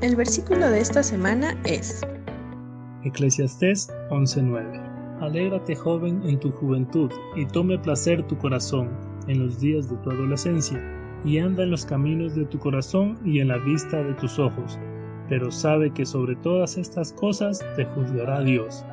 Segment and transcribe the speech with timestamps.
[0.00, 2.06] El versículo de esta semana es
[3.02, 4.80] Eclesiastés 11:9.
[5.20, 8.90] Alégrate joven en tu juventud y tome placer tu corazón
[9.26, 10.80] en los días de tu adolescencia
[11.24, 14.78] y anda en los caminos de tu corazón y en la vista de tus ojos,
[15.28, 18.84] pero sabe que sobre todas estas cosas te juzgará Dios.